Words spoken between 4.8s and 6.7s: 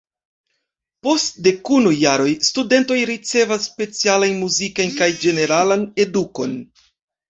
kaj ĝeneralan edukon.